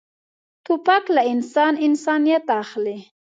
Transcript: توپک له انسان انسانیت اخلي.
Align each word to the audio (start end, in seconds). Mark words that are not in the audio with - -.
توپک 0.65 1.03
له 1.15 1.21
انسان 1.33 1.73
انسانیت 1.87 2.45
اخلي. 2.61 2.97